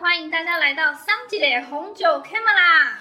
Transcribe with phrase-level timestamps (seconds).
[0.00, 2.94] 欢迎大家来到桑吉的红酒 Camera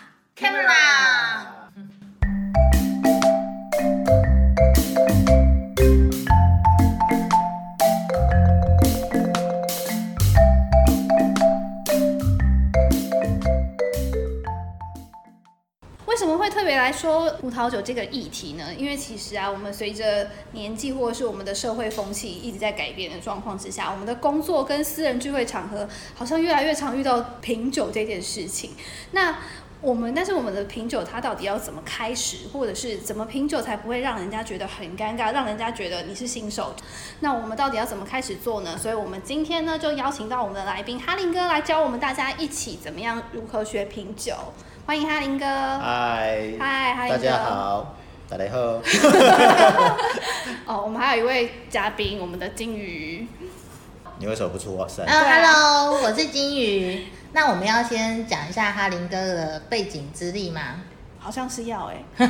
[16.81, 18.73] 来说葡萄酒这个议题呢？
[18.75, 28.71] 因为其实啊，我们随着年纪或者是我们的社会风气一直在改变的状况之下，我们的工作跟私人聚会场合好像越来越常遇到品酒这件事情。
[29.11, 29.37] 那
[29.79, 36.73] 我们，但是我们的品酒它到底要怎么开始，或者是怎么品酒才不会让人家觉得很尴尬，让人家觉得你是新手？
[37.19, 38.75] 那我们到底要怎么开始做呢？
[38.77, 44.33] 所以我们今天呢就邀请到我们的来宾哈林哥来教我们大家一起怎么样如何学品酒。
[44.85, 45.45] 欢迎哈林哥。
[45.45, 47.17] 嗨，嗨，哈林大。
[47.17, 47.95] 家好，
[48.27, 48.81] 大家好。
[50.65, 53.27] 哦，我们还有一位嘉宾，我们的金鱼。
[54.17, 55.05] 你为什么不出声？
[55.05, 57.05] 啊呃，Hello，我是金鱼。
[57.31, 60.61] 那我们要先讲一下哈林哥的背景资历吗
[61.23, 62.03] 好像是要哎？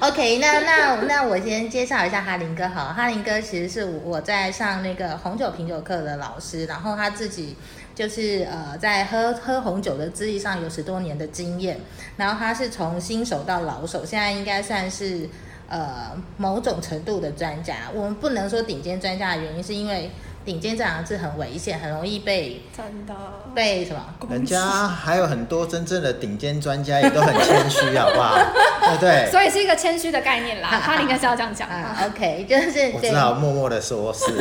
[0.00, 2.92] OK，那那那我先介绍一下哈林哥好。
[2.92, 7.56] 哈林哥其实是我在上那个红酒品酒课的老师，然后他自己
[7.94, 11.78] 就是呃在喝喝红酒的资历上有十多年的经验，
[12.16, 15.28] 然后他是从新手到老手，现在应该算是
[15.68, 17.76] 呃某种程度的专家。
[17.94, 20.10] 我们不能说顶尖专家的原因，是因为
[20.44, 23.14] 顶尖这两个字很危险，很容易被真的。
[23.54, 24.02] 被什么？
[24.30, 28.34] 人家还有很多真正的顶尖专家，也都很谦虚，好不好？
[28.80, 29.30] 对不对？
[29.30, 31.68] 所以是一个谦虚的概念啦，哈林哥是要这样讲。
[32.06, 34.24] ，OK，就是我只好默默的说是。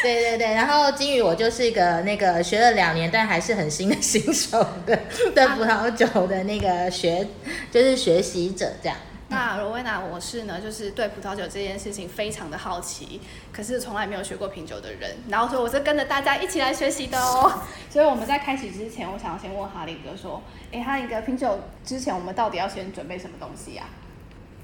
[0.00, 4.96] 对对对，然后金宇我就是一个那个学了两年但还是很新的新手的
[5.34, 7.26] 的葡萄酒的那个学，
[7.72, 8.96] 就是学习者这样。
[9.30, 13.20] 那罗威娜，我是呢，就是对葡萄酒这件事情非常的好奇，
[13.52, 17.60] 可是从来没有学过品酒的人，然后所以我是跟着大家一起来学习的哦。
[17.90, 23.84] 所以我们在开始之前，我想要先问哈利哥说，哎，哈利哥，品酒之前我们到底要先准备什么东西呀、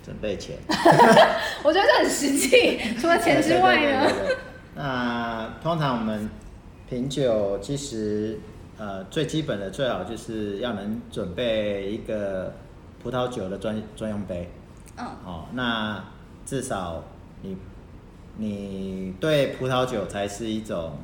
[0.02, 0.56] 准备钱。
[1.62, 4.00] 我觉得这很实际，除了钱之外呢？
[4.04, 4.36] 对对对对对
[4.76, 6.30] 那通常我们
[6.88, 8.40] 品酒，其实
[8.78, 12.54] 呃最基本的最好就是要能准备一个
[13.04, 14.48] 葡萄酒的专专用杯。
[14.96, 16.02] 嗯，哦，那
[16.44, 17.04] 至少
[17.42, 17.56] 你
[18.38, 20.96] 你对葡萄酒才是一种，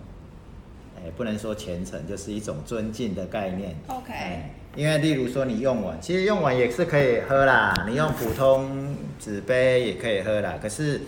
[0.97, 3.77] 哎、不能说虔诚，就是一种尊敬的概念。
[3.87, 10.55] OK 哎因为例如说你用完，其实用完也是可以喝啦，你用普通纸杯也可以喝啦。
[10.63, 11.01] 可是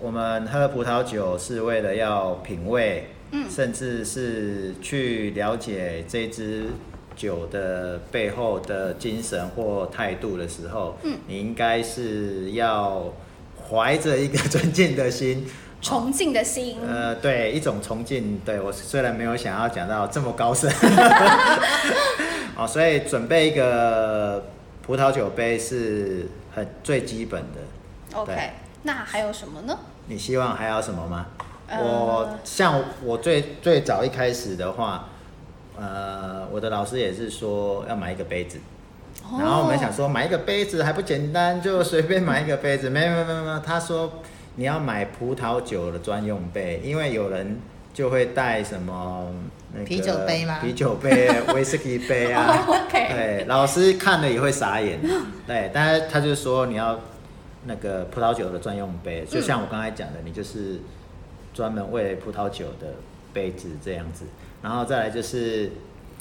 [0.00, 6.68] 我们喝葡萄酒是为了要品味，嗯甚至是去了解这支
[7.16, 13.04] 酒的背后的精神或态度的时候，嗯你应该是要
[13.70, 15.46] 怀着一个尊敬的心，
[15.80, 16.78] 崇敬的心。
[16.86, 18.40] 呃，对，一种崇敬。
[18.44, 20.70] 对我虽然没有想要讲到这么高深，
[22.56, 24.44] 哦，所以准备一个
[24.82, 28.18] 葡萄酒杯是很最基本的。
[28.18, 28.50] OK，
[28.82, 29.78] 那还有什么呢？
[30.06, 31.26] 你希望还有什么吗？
[31.68, 35.08] 呃我像我最最早一开始的话，
[35.78, 38.58] 呃，我的老师也是说要买一个杯子。
[39.38, 42.90] 然后我们想说买一个杯子还不简单，就随便买一个杯子。
[42.90, 44.12] 没有没有没有没有，他说
[44.56, 47.58] 你要买葡萄酒的专用杯，因为有人
[47.94, 49.32] 就会带什么
[49.72, 52.66] 那个啤酒杯吗啤酒杯、威士忌杯啊。
[52.90, 54.98] 对，老师看了也会傻眼。
[55.46, 56.98] 对，但是他就说你要
[57.64, 60.80] 那个葡萄酒的专用杯，就像我刚才讲的，你就是
[61.54, 62.88] 专门为葡萄酒的
[63.32, 64.24] 杯子这样子。
[64.62, 65.70] 然后再来就是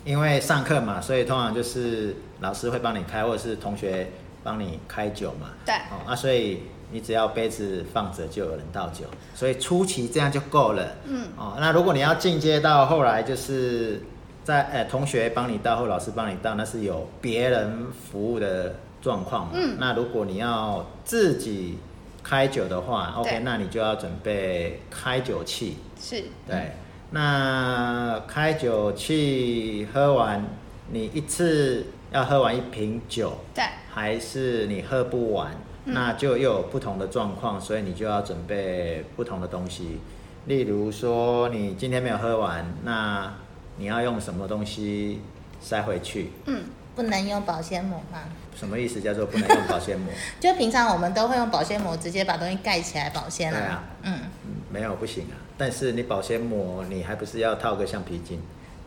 [0.03, 4.09] 因为上课嘛，所以通常就是老师会帮你开，或者是同学
[4.43, 5.49] 帮你开酒嘛。
[5.65, 9.05] 对哦，那所以你只要杯子放着，就有人倒酒，
[9.35, 10.95] 所以初期这样就够了。
[11.05, 14.01] 嗯哦，那如果你要进阶到后来，就是
[14.43, 19.51] 在呃同学帮你倒或老师帮你倒，那是有别人服务的状况嘛。
[19.53, 21.77] 嗯那如果你要自己
[22.23, 25.77] 开酒的话，OK，那你就要准备开酒器。
[25.99, 26.71] 是对，
[27.11, 30.43] 那开酒器喝完，
[30.91, 33.63] 你一次要喝完一瓶酒，对，
[33.93, 35.51] 还是你喝不完，
[35.85, 39.99] 嗯那就又有不同的状况，所以你就要准备不同的东西。
[40.45, 43.33] 例如说，你今天没有喝完，那
[43.77, 45.21] 你要用什么东西
[45.59, 46.31] 塞回去？
[46.45, 46.63] 嗯，
[46.95, 48.19] 不能用保鲜膜吗？
[48.55, 49.01] 什么意思？
[49.01, 50.11] 叫做不能用保鲜膜？
[50.39, 53.83] 就平常我们都会用保鲜膜直接把东西盖起来保鲜啊对啊。
[54.03, 55.35] 嗯，嗯，没有不行啊。
[55.61, 58.39] 但是你保鲜膜，你还不是要套个橡皮筋？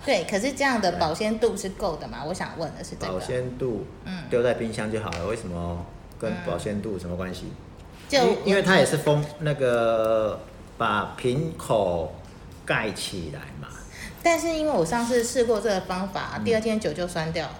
[0.05, 0.25] 对。
[0.25, 2.25] 可是这样的保鲜度是够的吗？
[2.26, 3.21] 我想问的是这保。
[3.21, 5.87] 鲜度嗯丢在冰箱就好了，为什么
[6.19, 7.44] 跟嗯保鲜度有什么关系？
[8.09, 10.41] 就因因为它也是封那个
[10.76, 12.12] 把瓶口
[12.67, 13.69] 盖起来嘛。
[14.20, 17.55] 但是因为我上次试过这个方法，第二天酒就酸掉了，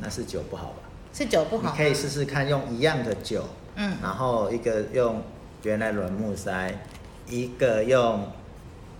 [0.00, 0.82] 那是酒不好吧？
[1.14, 1.70] 是酒不好。
[1.70, 3.46] 你可以试试看，用一样的酒，
[3.76, 5.22] 嗯然后一个用
[5.62, 6.78] 原来软木塞，
[7.26, 8.28] 一个用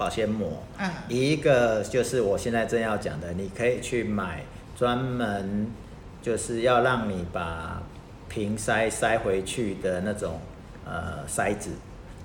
[0.02, 0.90] 保鲜膜，嗯。
[1.08, 4.42] 一个就是我现在正要讲的，你可以去买
[4.76, 5.70] 专门
[6.20, 7.80] 就是要让你把
[8.28, 10.40] 瓶塞塞回去的那种
[10.84, 11.70] 呃塞子，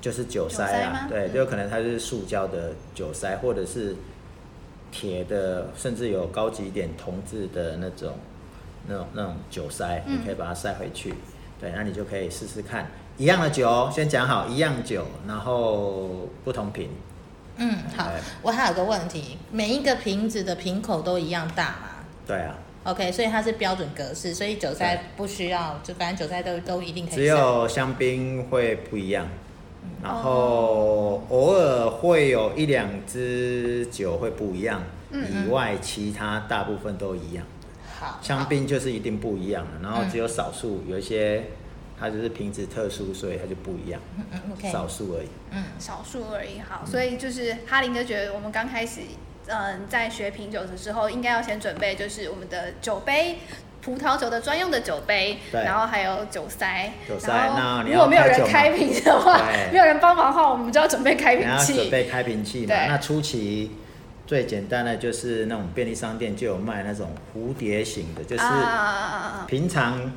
[0.02, 1.06] 就是酒塞啊。
[1.08, 1.34] 对，嗯。
[1.36, 3.96] 就可能它是塑胶的酒塞，或者是
[4.92, 8.16] 铁的，甚至有高级一点铜制的那种
[8.88, 10.18] 那种那种酒塞，嗯。
[10.20, 11.14] 你可以把它塞回去。
[11.62, 16.90] 对，那你就可以试试看，一样的酒哦，先讲好一样酒，然后不同瓶。
[17.58, 18.10] 嗯，好，
[18.42, 21.90] 我还有个问题，每一个瓶子的瓶口都一样大吗
[22.26, 27.24] 对啊，？OK，所以它是标准格式，所以韭菜不需要，就反正韭菜都都一定可以只。
[27.26, 29.28] 有香槟会不一样，
[30.04, 34.82] 然后偶尔会有一两支酒会不一样，
[35.12, 37.46] 嗯以外其他大部分都一样。
[38.00, 41.44] 好，香槟就是一定不一样的，然后嗯只有少数有一些
[42.00, 45.28] 它就是瓶子特殊，所以它就不一样，嗯嗯，OK，少数而已。
[45.52, 46.60] 嗯少数而已。
[46.60, 49.02] 好，所以就是哈林哥觉得我们刚开始，
[49.48, 53.38] 嗯，在学品酒的时候，应该要先准备就是我们的酒杯。
[53.80, 56.92] 葡萄酒的专用的酒杯，对然后还有酒塞。
[57.08, 61.76] 酒塞然后那如果没有人要开瓶的话，对没有人帮忙的话，我们就要准备开瓶器。
[61.76, 62.88] 准备开瓶器嘛对？
[62.90, 63.72] 那初期
[64.26, 68.44] 最简单的就是那种便利商店就有卖那种蝴蝶形的，就是！
[69.48, 70.12] 平常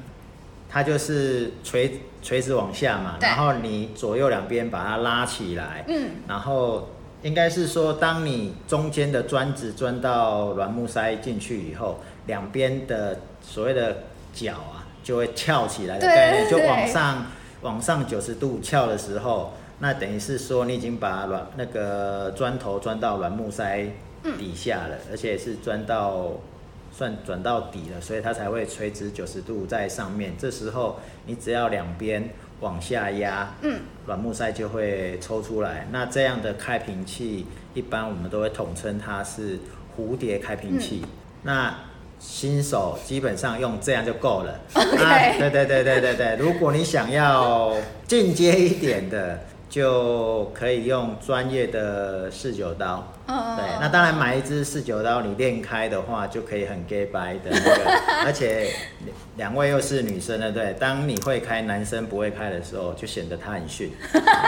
[0.70, 6.88] 它就是垂垂直往下嘛，然后你左右两边把它拉起来，嗯，然后
[7.22, 17.26] 应该是说，当你中间的砖子钻到软木塞进去以后，两边的所谓的角啊就会翘起来的对概念，就往上
[17.62, 23.86] 往上九十度翘的时候，那等于是说你已经把软那个砖头钻到软木塞
[24.38, 26.32] 底下了，而且是钻到
[26.92, 30.32] 算转到底了，所以它才会垂直九十度在上面。
[30.38, 32.28] 这时候你只要两边
[32.60, 35.86] 往下压，嗯，软木塞就会抽出来。
[35.90, 39.58] 那这样的开瓶器，一般我们都会统称它是
[39.96, 41.04] 蝴蝶开瓶器。
[41.42, 41.74] 那
[42.18, 44.60] 新手基本上用这样就够了。
[44.74, 47.74] OK 啊对对对对对对，如果你想要
[48.06, 49.40] 进阶一点的，
[49.70, 53.10] 就可以用专业的四九刀。
[53.28, 57.90] 嗯对，那当然买一支四九刀，你练开的话就可以很 gay 白的那个，
[58.26, 58.68] 而且
[59.40, 63.90] 两位又是女生的，对，当你会开，男生不会开的时候，就显得他很逊。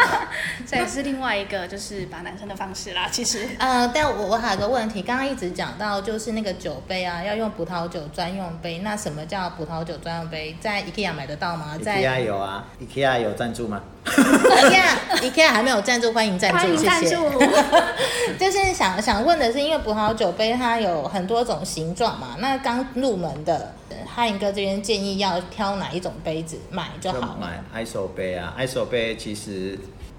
[0.69, 3.09] 这也是另外一个就是把男生的方式啦。
[3.11, 8.81] 其实，呃，但我我还有个问题，刚刚一直讲到就是那个酒杯啊，要用葡萄酒专用杯。
[8.81, 10.55] 那什么叫葡萄酒专用杯？
[10.61, 11.79] 在 IKEA 买得到吗？
[11.83, 14.91] 在 IKEA 有啊， IKEA 有赞助吗？IKEA
[15.23, 17.17] IKEA 还没有赞助，欢迎赞助，谢谢。
[18.39, 23.73] 就是想想问的是，因为葡萄酒杯它有很多种形状嘛，那刚入门的
[24.07, 27.39] 哈林哥这边建议要挑哪一种杯子买就就好了。
[27.73, 29.79] 买 ISO 杯啊，ISO 杯其实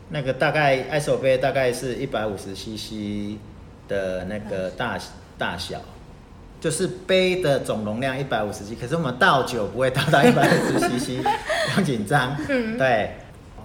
[0.10, 3.38] 那个大概 ISO 杯大概是一百五十 CC
[3.88, 4.98] 的那个大
[5.38, 5.82] 大小，
[6.62, 12.36] 就是杯的总容量一百五十 CC，可是我们倒酒不会倒到 一百五十 CC，不要紧张。
[12.50, 12.78] 嗯。
[12.78, 13.12] 对，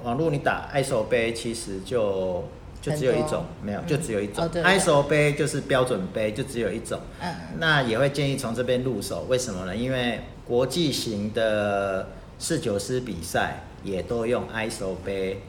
[0.04, 2.44] 网络你打 ISO 杯其实就
[2.88, 4.48] 就只有一种，没有，就只有一种。
[4.48, 6.98] ISO 杯就是标准杯，就只有一种。
[7.20, 9.76] 嗯，那也会建议从这边入手，为什么呢？
[9.76, 12.08] 因为国际型的
[12.38, 15.42] 侍酒师比赛也都用 ISO 杯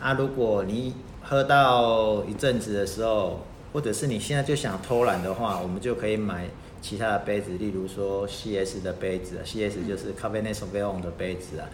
[0.00, 0.14] 啊。
[0.14, 6.46] 如果你喝到一阵子的时候，或者是你现在就想偷懒的话，我们就可以买
[6.82, 11.66] 其他的杯子，例如说 CS 的杯子啊，CS 就是 Cabernet Sauvignon 的杯子啊，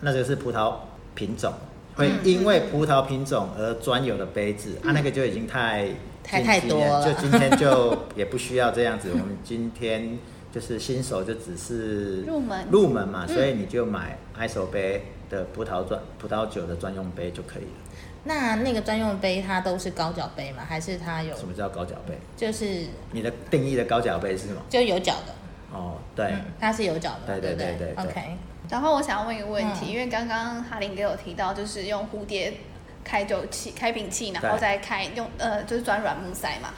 [0.00, 0.74] 那就是葡萄
[1.14, 1.52] 品种。
[1.96, 5.88] 会因为葡萄品种而专有的杯子、啊，那个就已经太
[6.22, 10.18] 太太多了就今天 就也不需要这样子，我们今天
[10.52, 17.68] 就是新手就只是入门入门嘛，嗯所以你就买 ISO 杯的葡萄专葡萄酒的专用杯就可以了。
[18.24, 20.64] 那那个专用杯它都是高脚杯吗？
[20.68, 22.18] 还是它有什么叫高脚杯？
[22.36, 24.60] 就是你的定义的高脚杯是什么？
[24.68, 25.32] 就有脚的？
[25.72, 28.36] 哦，对，嗯，它是有脚的对对对对 OK，
[28.68, 29.88] 然后我想要问一个问题，嗯。
[29.88, 32.54] 因为刚刚哈林给我提到，就是用蝴蝶
[33.04, 36.70] 开酒器、开瓶器，然后再开用呃，就是转软木塞嘛。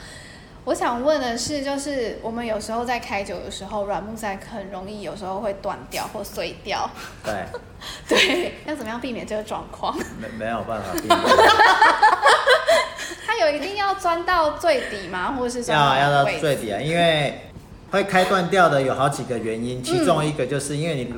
[0.65, 6.87] 我想问的是，就是我们有时候在开酒的时候，软木塞很容易有时候会断掉或碎掉，
[7.23, 7.33] 对，
[8.07, 9.97] 对，要怎么样避免这个状况？
[10.19, 11.17] 没没有办法避免，
[13.25, 15.31] 它有一定要钻到最底吗？
[15.31, 17.41] 或者是钻要要到最底啊，因为
[17.89, 21.13] 会开断掉的有好几个原因，其中一个就是因为你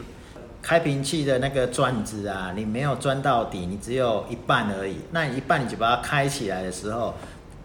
[0.61, 4.97] 开瓶器的那个转子啊，你没有钻到底，你只有一半而已。
[5.11, 7.15] 那一半你就把它开起来的时候，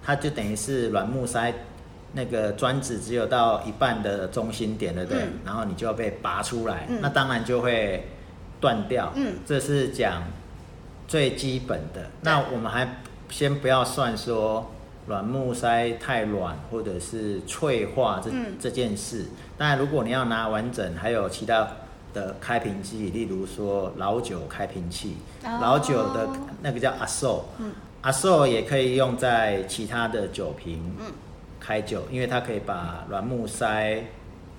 [0.03, 1.53] 它就等于是软木塞
[2.12, 5.23] 那个砖子只有到一半的中心点，对不对？
[5.23, 8.07] 嗯然后你就要被拔出来，嗯那当然就会
[8.61, 9.12] 断掉。
[9.15, 10.23] 嗯这是讲
[11.07, 12.07] 最基本的。
[12.23, 14.73] 那我们还先不要算说
[15.07, 19.26] 软木塞太软或者是脆化这、嗯这件事。
[19.59, 21.69] 当然，如果你要拿完整，还有其他
[22.17, 26.29] 的开瓶器，例如说老酒开瓶器，哦老酒的
[26.63, 27.71] 那个叫阿寿，嗯
[28.01, 31.13] 阿寿也可以用在其他的酒瓶嗯
[31.61, 34.03] 开酒，因为它可以把软木塞。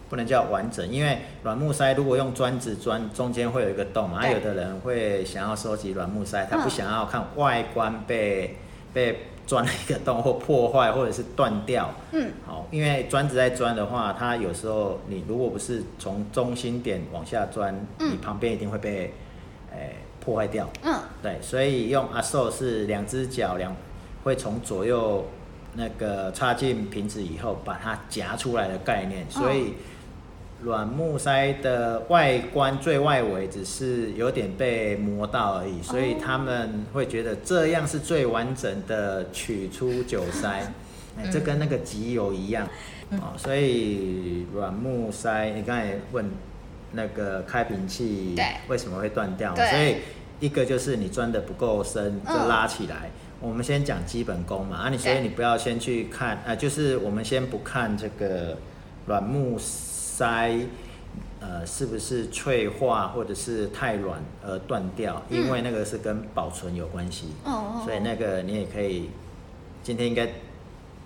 [0.09, 4.19] 不能叫完整，因为软木塞如果用砖子砖，中间会有一个洞嘛。
[4.19, 8.55] 啊，有的人会想要收集软木塞，他不嗯想要看外观被
[8.93, 11.89] 被钻了一个洞 或破坏或者是断掉。
[12.11, 19.13] 嗯好，因为砖子在钻的话，它有时候你如果不是从中心点往下钻，嗯你旁边一定会被
[19.71, 20.67] 诶、破坏掉。
[20.83, 23.75] 嗯对，所以用阿寿是两只脚两
[24.23, 25.25] 会从左右
[25.73, 29.25] 那个插进瓶子以后，把它夹出来的概念。
[29.29, 29.73] 所以
[30.63, 40.73] 软木塞的外观最外围只是有点被磨到而已，所以他们会觉得这样是最完整的取出酒塞。
[41.19, 42.67] 哎，这跟那个集邮一样。
[43.11, 46.29] 哦，所以软木塞，你刚才问
[46.91, 48.35] 那个开瓶器
[48.67, 49.95] 为什么会断掉所以
[50.39, 53.09] 一个就是你钻的不够深，就嗯拉起来。
[53.39, 58.57] 我们先讲基本功嘛，啊，你所以你不要先去看，啊，就是我们先不看这个
[59.05, 59.96] 软木塞，
[61.39, 67.27] 呃，是不是脆化或者是太软而断掉，因为那个是跟保存有关系。
[67.45, 69.09] 嗯哦所以那个你也可以，
[69.83, 70.27] 今天应该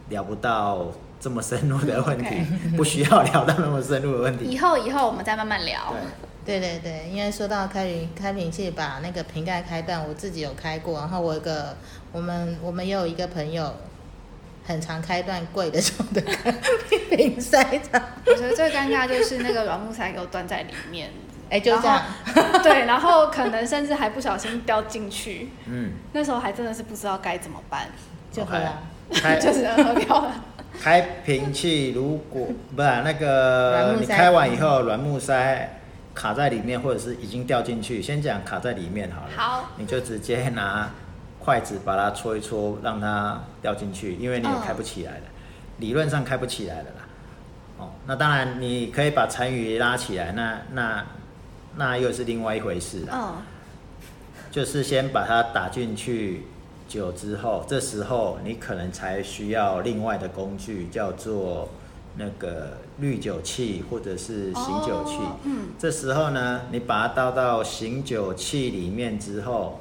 [0.10, 0.88] 聊不到
[1.20, 2.36] 这么深入的问题
[2.78, 4.46] 不需要聊到那么深入的问题。
[4.46, 5.94] 以后以后我们再慢慢聊。
[6.44, 11.76] 对，对对对，因为说到开瓶开瓶器把那个瓶盖开断，我自己有开过，然后我有一个
[12.12, 13.72] 我们我们也有一个朋友，
[14.72, 16.22] 很常开断贵的时候的
[17.10, 21.10] 瓶塞的，我觉得最尴尬就是那个软木塞给我断在里面，
[21.52, 22.02] 哎，就这样，
[22.64, 27.88] 对，然后可能甚至还不小心掉进去，嗯，那时候还真的是不知道该怎么办，
[28.32, 28.82] 就喝了。
[29.14, 30.32] 开 就是喝掉了。
[30.82, 35.82] 开瓶器如果不是啊、那软个你开完以后软木塞
[36.16, 39.30] 卡在里面，或者是已经掉进去，先讲卡在里面好了。
[39.36, 40.90] 好，你就直接拿
[41.44, 45.24] 筷子把它搓一搓，让它掉进去，因为你也嗯开不起来了，
[45.80, 47.08] 理论上开不起来了啦。
[47.80, 51.06] 哦，那当然你可以把残余拉起来，那那
[51.76, 53.14] 那又是另外一回事啦。
[53.14, 53.42] 嗯，
[54.52, 56.44] 就是先把它打进去
[56.88, 61.70] 酒之后，这时候你可能才需要另外的工具，叫做
[62.18, 65.16] 那个滤酒器或者是醒酒器。
[65.16, 69.81] 哦嗯这时候呢，你把它倒到醒酒器里面之后，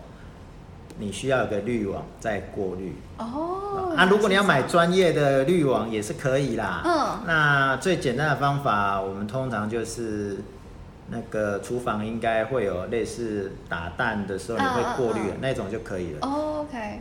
[1.01, 2.95] 你需要有个滤网再过滤。
[3.19, 6.83] 哦，啊，如果你要买专业的滤网也是可以啦。
[6.85, 10.37] 嗯那最简单的方法，我们通常就是
[11.09, 16.19] 那个厨房应该会有类似打蛋的时候你会过滤的嗯嗯嗯那种就可以了。
[16.23, 17.01] 哦，OK，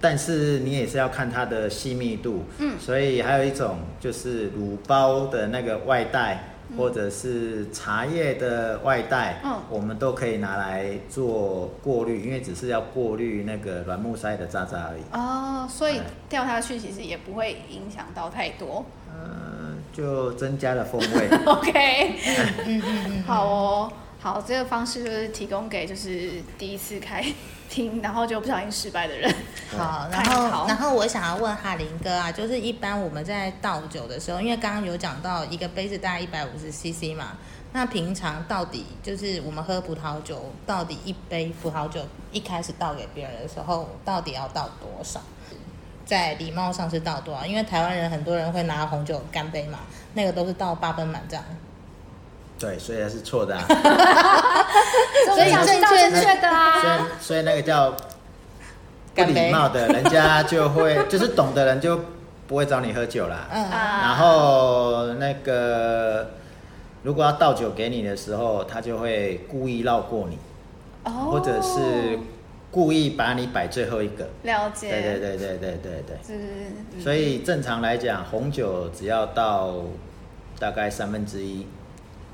[0.00, 2.44] 但是你也是要看它的细密度。
[2.58, 6.50] 嗯所以还有一种就是乳包的那个外带。
[6.70, 15.02] 嗯或者是茶叶的外带，嗯我们都可以拿来做过滤，因为只是要过滤那个软木塞的渣渣而已。
[15.12, 18.84] 哦，所以哎掉下去其实也不会影响到太多。
[19.16, 21.28] 嗯，就增加了风味。
[21.46, 22.14] OK，
[22.66, 27.24] 嗯嗯嗯， 好哦，好，这个方式就是提供给就是第一次开
[27.74, 29.34] 听，然后就不小心失败的人。
[29.76, 37.32] 好，然后然后我想要问哈林哥啊，就是一般我们在倒酒的时候，因为刚刚有讲到一个杯子大概一百五十 CC 嘛，
[37.72, 42.00] 那平常到底就是我们喝葡萄酒，到底一杯葡萄酒
[42.30, 45.20] 一开始倒给别人的时候，到底要倒多少？
[46.06, 47.44] 在礼貌上是倒多少？
[47.44, 49.80] 因为台湾人很多人会拿红酒干杯嘛，
[50.12, 51.44] 那个都是倒八分满这样。
[52.64, 53.64] 对，所以还是错的、 啊。
[55.34, 56.98] 所以正正确正确的所啊。
[56.98, 57.94] 以所以那个叫
[59.14, 62.00] 不礼貌的，人家就会就是懂的人就
[62.46, 63.46] 不会找你喝酒啦。
[63.50, 66.30] 嗯，啊然后那个
[67.02, 70.38] 如果要倒酒给你的时候，他就会故意绕过你，
[71.04, 72.18] 哦，或者是
[72.70, 74.26] 故意把你摆最后一个。
[74.42, 74.90] 了解。
[74.90, 79.74] 对对对对对对所以正常来讲，红酒只要到
[80.58, 81.66] 大概三分之一，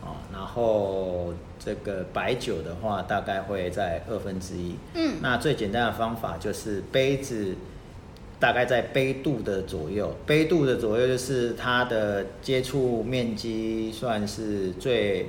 [0.02, 4.74] 哦，然后这个白酒的话，大概会在二分之一。
[4.94, 5.16] 嗯。
[5.20, 7.54] 那最简单的方法就是杯子
[8.38, 15.26] 大概在杯度的左右，杯度的左右就是它的接触面积算是最。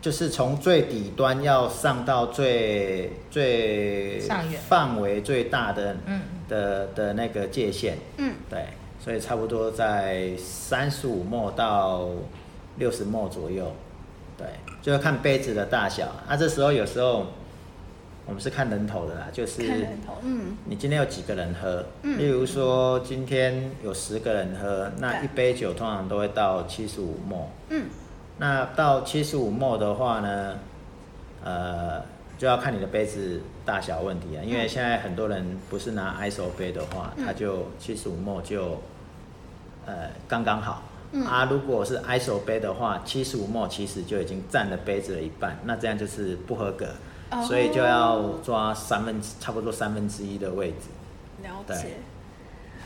[0.00, 4.20] 就是从最底端要上到最最
[4.68, 6.20] 范围最大的嗯。
[6.46, 8.34] 的的那个界限，嗯。
[8.50, 8.66] 对，
[9.02, 12.10] 所以差不多在三十五末到
[12.76, 13.72] 六十沫左右，
[14.36, 14.46] 对，
[14.82, 16.08] 就要看杯子的大小。
[16.28, 17.26] 那、这时候有时候
[18.26, 21.84] 我们是看人头的啦，就是看人头，嗯，你今天有几个人喝？
[22.02, 27.48] 嗯例如说今天有十个人喝，那一杯酒通常都会到七十五沫。
[27.68, 27.86] 嗯，
[28.38, 30.56] 那到七十五沫的话呢，
[31.44, 32.02] 呃，
[32.38, 34.42] 就要看你的杯子大小问题啊。
[34.42, 38.80] 因为嗯现在很多人不是拿 ISO 杯的话，嗯它就七十五沫就
[39.86, 40.82] 呃刚刚好。
[41.16, 46.88] 嗯啊，如果是 ISO 杯的话，七十五沫其实就已经占了杯子的一半，那这样就是不合格，
[47.30, 50.88] 哦所以就要抓三分之差不多三分之一的位置。
[51.44, 51.98] 了解。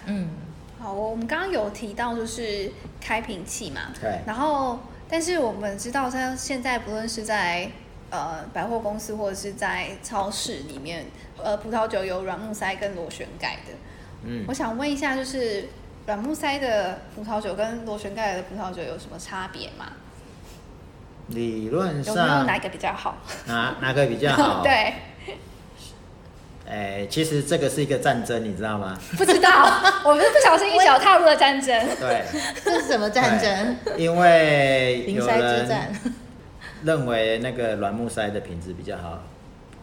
[0.04, 0.28] 嗯，
[0.78, 2.70] 好，我们刚刚有提到就是
[3.00, 7.70] 开瓶器嘛，对然后但是我们知道，像现在不论是在
[8.10, 11.06] 呃百货公司或者是在超市里面，
[11.42, 13.72] 呃葡萄酒有软木塞跟螺旋盖的。
[14.24, 15.68] 嗯我，想问一下，就是
[16.08, 19.92] 软木塞的葡萄酒跟螺旋盖的葡萄酒有什么差别吗？
[21.26, 23.18] 理论有没有上哪一个比较好？
[23.44, 24.94] 哪哪个比较好？， 对，
[26.66, 28.98] 哎、其实这个是一个战争，你知道吗？
[29.18, 29.68] 不知道，
[30.02, 31.78] 我们是不小心一脚踏入了战争。
[32.00, 32.24] 对，
[32.64, 33.76] 这是什么战争？
[33.98, 35.92] 因为有人之战。
[36.84, 39.22] 认为那个软木塞的品质比较好，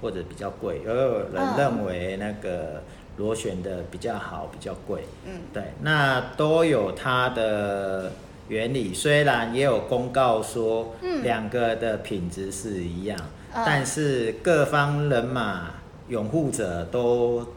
[0.02, 2.82] 或者比较贵，也有人嗯认为那个
[3.18, 5.04] 螺旋的比较好，比较贵。
[5.26, 8.12] 嗯，对，那都有它的
[8.48, 8.94] 原理。
[8.94, 13.18] 虽然也有公告说嗯两个的品质是一样，
[13.54, 15.72] 嗯但是各方人马
[16.10, 17.48] 拥护者都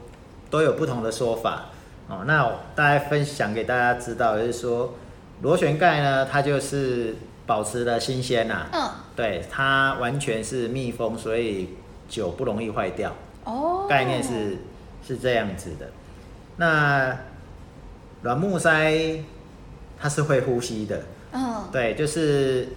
[0.49, 1.67] 都有不同的说法。
[2.09, 4.95] 哦，那我大家分享给大家知道，就是说
[5.43, 7.15] 螺旋盖呢，它就是
[7.47, 11.69] 保持了新鲜呐、嗯，对，它完全是密封，所以
[12.09, 13.13] 酒不容易坏掉。
[13.45, 14.57] 哦，概念是
[15.09, 15.89] 是这样子的。
[16.59, 17.17] 那
[18.23, 19.19] 软木塞
[19.99, 22.69] 它是会呼吸的，嗯，对，就是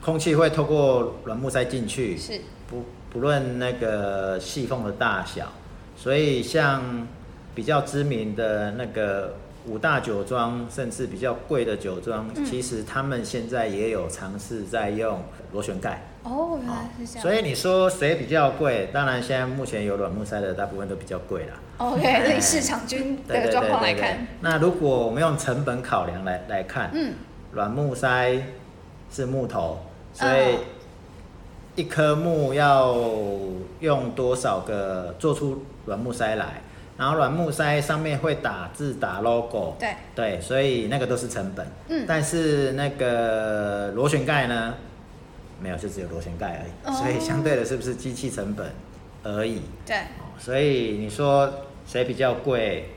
[0.00, 5.52] 空气会透过软木塞进去，是，不不论那个细缝的大小，
[5.94, 7.06] 所以像
[7.54, 9.34] 比较知名的那个
[9.66, 16.02] 五大酒庄，甚至比较贵的酒庄，嗯其实他们现在也有尝试在用螺旋盖。
[16.28, 17.22] 哦，原哦来是这样。
[17.22, 18.90] 所以你说谁比较贵？
[18.92, 21.54] 当然，现在目前有软木塞的大部分都比较贵啦。
[21.78, 24.26] OK，以市场均的状况来看，。
[24.40, 27.14] 那如果我们用成本考量来来看，嗯，
[27.52, 28.36] 软木塞
[29.10, 29.78] 是木头，
[30.12, 30.58] 所以嗯
[31.76, 32.96] 一棵木要
[33.80, 36.60] 用多少个做出软木塞来？
[36.96, 41.64] 然后软木塞上面会打字打 logo，对，对，所以那个都是成本。
[41.88, 44.74] 嗯但是那个螺旋盖呢，
[45.60, 48.70] 没有，就只有螺旋盖而已，哦所以相对的是不是机器成本
[49.22, 49.62] 而已？
[49.84, 51.52] 对，哦所以你说
[51.86, 52.88] 谁比较贵？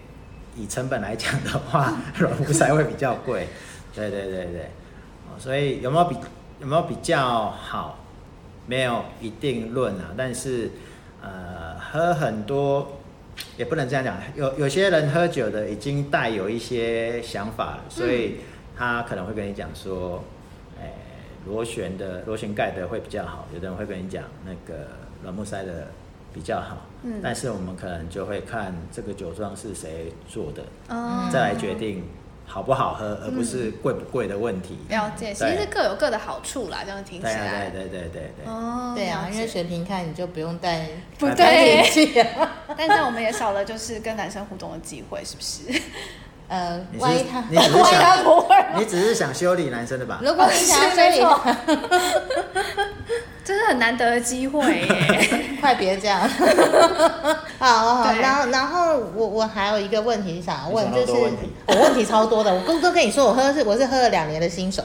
[0.56, 3.48] 以成本来讲的话，软木塞会比较贵。
[3.96, 4.62] 对对对对，
[5.28, 6.16] 哦，所以有没有比
[6.60, 7.98] 有没有比较好？
[8.68, 10.70] 没有一定论啊，但是
[11.22, 13.00] 呃，喝很多
[13.58, 14.16] 也不能这样讲。
[14.36, 18.38] 有有些人喝酒的已经带有一些想法了，所以
[18.78, 20.22] 他可能会跟你讲说，哎、
[21.46, 24.88] 螺旋的螺旋盖的会比较好，有的人会跟你讲那个
[25.24, 25.88] 软木塞的
[26.34, 26.78] 比较好。
[27.04, 32.04] 嗯但是我们可能就会看这个酒庄是谁做的，哦，再来决定
[32.46, 34.78] 好不好喝，而不是贵不贵的问题。
[34.90, 37.70] 了解，其对实是各有各的好处啦，这样听起对啊，来。
[37.72, 38.46] 对对对对对。
[38.46, 41.82] 哦，对啊，因为水瓶看你就不用带不对。
[42.78, 45.82] 但是我们也少了就是跟男生互动的机会，是不是？
[46.52, 50.20] 呃，万一他，你只是 万一他想，不会，你只是想修理男生的吧？
[50.22, 51.58] 如果你想修理没错他，
[53.42, 55.56] 这是很难得的机会耶。
[55.62, 56.20] 快别这样。
[57.58, 61.14] 好好好，然后然后我我还有一个问题想要问，就是
[61.68, 64.84] 我问题超多的，我刚刚跟你说我喝是我是喝了两年的新手。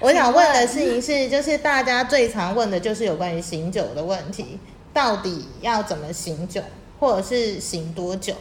[0.00, 4.58] 我想问的事情是，就是大家最常问的就是有关于醒酒的问题，
[4.92, 6.60] 到底要怎么醒酒，
[6.98, 8.34] 或者是醒多久？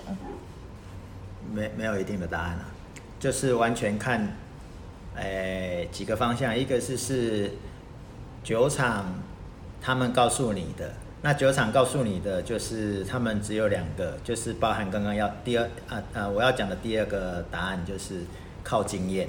[1.54, 2.66] 没没有一定的答案啊，
[3.20, 4.36] 就是完全看，
[5.16, 7.52] 诶、几个方向，一个是是
[8.44, 9.22] 酒厂
[9.82, 18.22] 他们告诉你的，那酒厂告诉你的就是他们只有两个，就是包含刚刚要第二啊啊我要讲的第二个答案就是
[18.64, 19.28] 靠经验。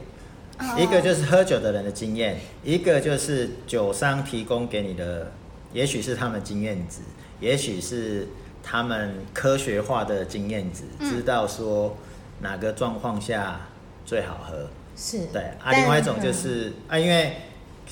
[0.78, 5.32] 一个就是喝酒的人的经验，一个就是酒商提供给你的，
[5.72, 7.00] 也许是他们经验值，
[7.40, 8.28] 也许是
[8.62, 11.10] 他们科学化的经验值，嗯。
[11.10, 11.96] 知道说
[12.42, 13.60] 哪个状况下
[14.04, 14.68] 最好喝。
[14.94, 17.36] 是对啊，另外一种就是啊，因为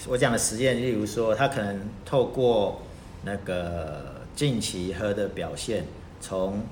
[0.06, 2.82] 我讲的实验，例如说，他可能透过
[3.24, 5.86] 那个近期喝的表现，
[6.20, 6.62] 从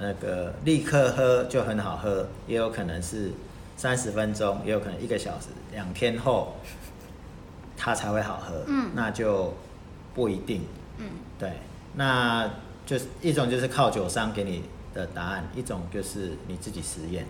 [0.00, 3.32] 那个立刻喝就很好喝，也有可能是
[3.76, 6.54] 三十分钟，也有可能一个小时，两天后
[7.76, 8.62] 它才会好喝。
[8.68, 9.52] 嗯那就
[10.14, 10.62] 不一定。
[10.98, 11.06] 嗯，
[11.38, 11.50] 对，
[11.94, 12.48] 那
[12.86, 14.62] 就是一种就是靠酒商给你
[14.96, 17.24] 的答案，一种就是你自己实验。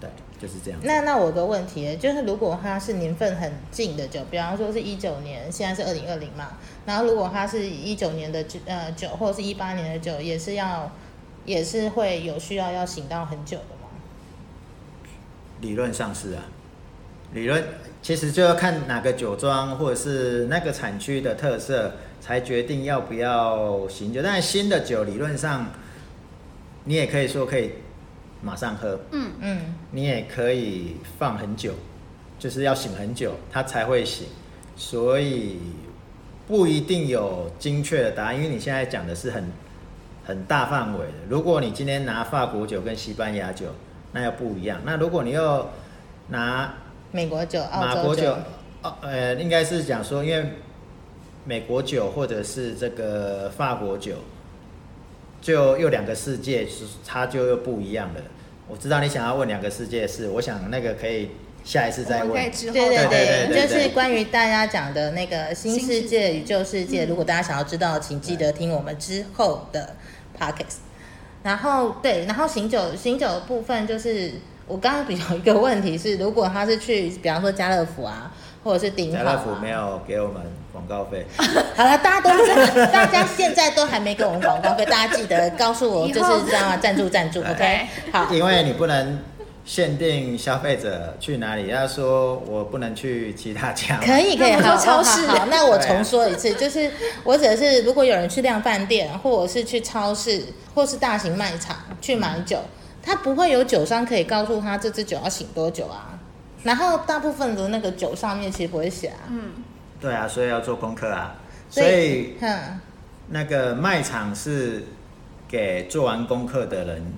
[0.00, 0.80] 对，就是这样。
[0.82, 10.90] 那那我个问题就是，如果它是年份很近的酒，比方说是一九年，现在是二零二零嘛，然后如果它是一九年的酒呃酒，或者是一八年的酒，也是要
[11.44, 13.88] 也是会有需要要醒到很久的吗？
[15.60, 16.42] 理论上是啊，
[17.32, 17.64] 理论
[18.02, 24.20] 其实就要看哪个酒庄或者是那个产区的特色，才决定要不要醒酒。
[24.22, 25.70] 但是新的酒理论上，
[26.84, 27.72] 你也可以说可以
[28.42, 31.72] 马上喝，嗯嗯，你也可以放很久，
[32.38, 34.26] 就是要醒很久，它才会醒。
[34.76, 35.58] 所以
[36.46, 39.44] 不一定有精确的答案，因为你现在讲的是很
[40.24, 41.14] 很大范围的。
[41.28, 43.66] 如果你今天拿法国酒跟西班牙酒，
[44.12, 44.80] 那又不一样。
[44.84, 45.68] 那如果你又
[46.28, 46.74] 拿
[47.12, 48.36] 美国酒、澳洲酒，
[48.82, 50.44] 哦，呃，应该是讲说，因为
[51.44, 54.16] 美国酒或者是这个法国酒，
[55.44, 58.20] 就又两个世界，是它就又不一样了。
[58.66, 61.28] 我知道你想要问两个世界的事，我想那个可以
[61.62, 69.94] 下一次再问对对对就是关于大家讲的那个新世界与旧世界，嗯如果大家想要知道，请记得听我们之后的
[70.40, 70.78] podcast。
[71.42, 74.32] 然后对，然后醒酒醒酒的部分就是
[74.66, 81.24] 我刚刚比较一个问题是，如果他是去，比方说家乐福啊，或者是顶好、啊，家乐福没有给我们广告费，
[81.76, 87.86] 好了，大家都是，大家现在都还没给我们广告费，大家记得告诉我，就是这样啊赞助赞助，OK？
[88.10, 89.18] 好，因为你不能
[89.66, 94.00] 限定消费者去哪里，要说我不能去其他家。
[94.02, 96.90] 可以可以，好，超市好好好那我重说一次，就是
[97.22, 100.42] 我指的是，如果有人去量饭店，或者是去超市，
[100.74, 102.58] 或是大型卖场去买酒，
[103.02, 106.13] 他不会有酒商可以告诉他这支酒要醒多久啊。
[106.64, 109.52] 然后大部分的那个酒上面其实不会写啊，嗯，
[110.00, 111.36] 对啊，所以要做功课啊。
[111.70, 112.34] 所所以
[113.28, 114.84] 那个卖场是
[115.48, 117.12] 给做完功课的人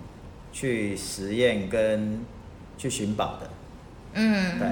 [0.52, 2.20] 去实验跟
[2.78, 3.50] 去寻宝的，
[4.14, 4.68] 嗯，对，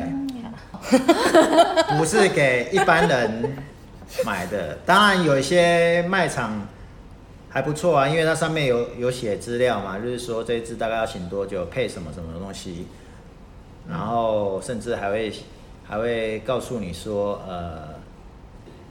[1.99, 3.53] 不是给一般人
[4.25, 4.79] 买的。
[4.87, 6.67] 当然有一些卖场
[7.49, 12.87] 还不错啊，因为它上面有有写资料嘛，就是说这一支大概要醒多久，配什么什么东西，
[13.89, 15.33] 然后甚至还会
[15.87, 17.95] 还会告诉你说，呃，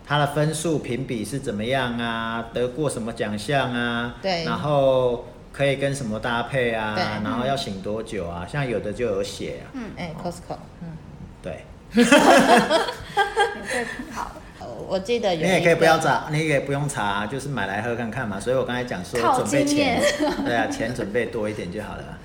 [0.06, 10.98] 他的分数评比是怎么样啊，得过什么奖项啊，对然后可以跟什么搭配啊，对然后要醒多久啊，像有的就有写啊，嗯哎，Costco，嗯，
[11.42, 11.66] 对。
[14.12, 14.32] 好，
[14.88, 18.40] 我记得有你也可以不要查，你也不用查，就是买来喝看看嘛。
[18.40, 20.02] 所以我刚才讲说靠准备钱，
[20.44, 22.18] 对啊，钱准备多一点就好了。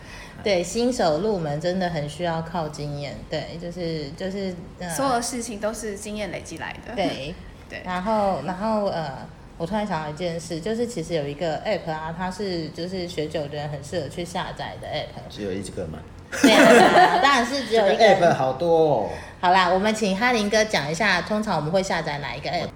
[0.42, 6.94] 对新手入门真的很需要靠经验，对，就是就是、呃、所有事情都是经验累积来的。
[6.94, 7.34] 对，
[7.68, 15.28] 对，然后然后呃，我突然想到一件事，就是其实有一个 app 啊，它是就是学酒的人很适合去下载的 app。
[15.28, 15.98] 只有一个吗，
[16.42, 18.34] 对啊，当然是只有一个这个 app。
[18.34, 19.08] 好多哦。
[19.40, 22.68] 好啦，我们请哈林哥讲一下，通常我们会下载哪一个 app？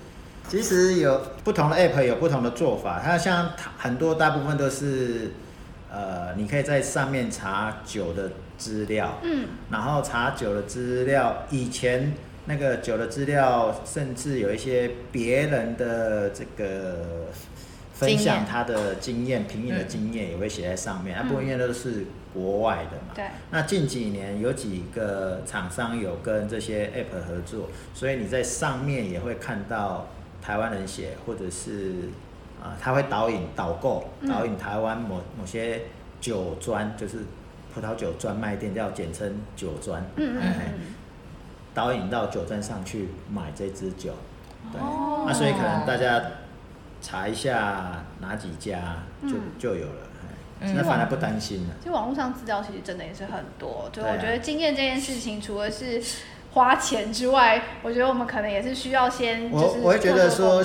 [0.49, 5.33] 其实有不同的 app 有不同的做法，它像很多大部分都是，
[5.93, 12.15] 呃，你可以在上面查酒的资料，嗯，然后查酒的资料，以前
[12.47, 17.27] 那个酒的资料，甚至有一些别人的这个
[17.93, 23.13] 分享他的经验、品饮的嗯经验也会写在上面，啊，嗯不过因为都是国外的嘛。
[23.15, 23.27] 对。
[23.51, 30.09] 那近几年有几个厂商有跟这些 app 合作，所以你在上面也会看到
[30.41, 32.09] 台湾人写，或者是
[32.63, 35.83] 啊、他会导引导购，嗯导引台湾某某些
[36.21, 37.19] 酒专，就是
[37.75, 40.01] 葡萄酒专卖店，叫简称酒专。
[40.17, 40.95] 嗯嗯哎嗯
[41.75, 44.13] 导引到酒站上去买这支酒，
[44.71, 46.23] 对，哦那所以可能大家
[47.01, 50.07] 查一下哪几家就、嗯就有了，
[50.61, 51.75] 那反而不担心了。
[51.81, 56.03] 其实网络上资料其实真的也是很多，就我觉得经验这件事情，除了是
[56.53, 60.63] 花钱之外，我觉得我们可能也是需要先就是我我会觉得说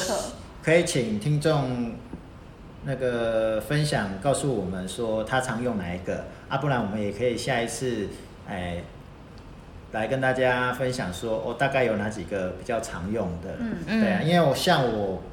[0.68, 1.94] 可以请听众
[2.84, 6.26] 那个分享，告诉我们说他常用哪一个。
[6.50, 8.10] 啊，不然我们也可以下一次
[8.50, 8.84] 哎
[9.94, 14.02] 来跟大家分享说，哦，大概有哪几个比较常用的，嗯嗯。
[14.02, 15.24] 对啊，因为我像我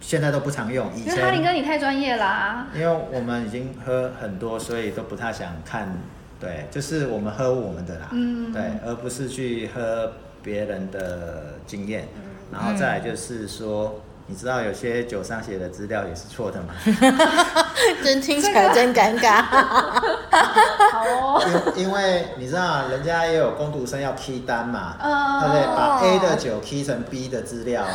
[0.00, 5.94] 现在都不常用，以因为哈林哥你太专业啦，因为我们已经喝很多，所以都不太想看，
[6.40, 8.50] 对，就是我们喝我们的啦，嗯。
[8.50, 10.10] 对，而不是去喝
[10.42, 12.08] 别人的经验。
[12.14, 12.22] 嗯。
[12.50, 16.74] 然后再来就是说，你知道有些酒商写的资料也是错的吗？
[18.02, 19.42] 真听起来真尴尬。
[19.42, 21.42] 好哦，
[21.76, 25.66] 因因为你知道，人家也有工读生要 key 单嘛，嗯对不对？
[25.76, 27.90] 把 A 的酒 key 成 B 的资料啊。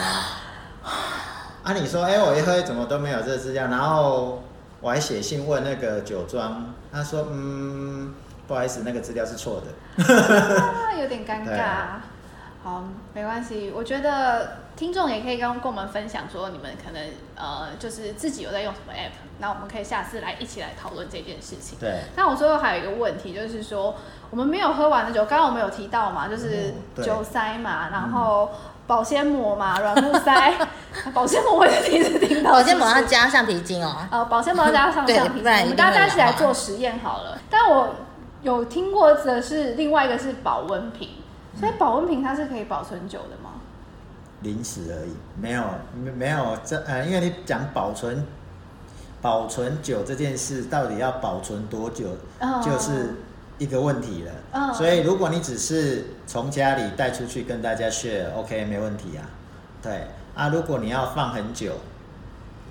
[1.64, 3.66] 啊，你说，哎、我一喝怎么都没有这个资料？
[3.68, 4.44] 然后
[4.82, 8.14] 我还写信问那个酒庄，他说，嗯，
[8.48, 10.04] 不好意思，那个资料是错的。
[10.62, 12.02] 啊，有点尴尬啊。
[12.64, 13.72] 好，没关系。
[13.76, 17.04] 我觉得听众也可以跟跟我们分享说，你们可能
[17.36, 21.78] 呃，就是自己有在用什么 app，那我们可以下次来一起来讨论这件事情。
[21.78, 23.96] 对，那我最后还有一个问题，就是说
[24.30, 28.52] 我们没有喝完的酒，刚刚我们有提到嘛，就是酒塞嘛，然后
[28.88, 30.54] 保鲜膜嘛，软木塞，
[31.14, 34.08] 保鲜膜我也第一次听到，保鲜膜要加橡皮筋哦。
[34.10, 37.38] 呃，保鲜膜要加上橡皮筋，我们大家一起来做实验好了。
[37.50, 37.96] 但我
[38.44, 41.10] 有听过的是另外一个是保温瓶，
[41.60, 43.59] 所以保温瓶它是可以保存酒的吗？
[44.42, 45.64] 临时而已，没有
[46.04, 48.26] 没没有这呃，因为你讲保存
[49.22, 53.16] 保存酒这件事，到底要保存多久，嗯就是
[53.58, 54.32] 一个问题了。
[54.52, 59.28] 嗯所以如果你只是从家里带出去跟大家 share，OK、没问题啊。
[59.82, 61.74] 对啊，如果你要放很久，